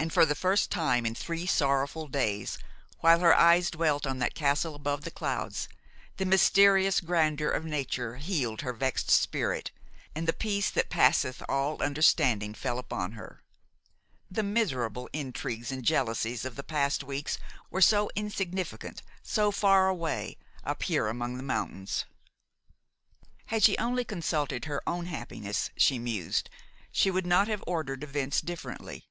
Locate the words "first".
0.36-0.70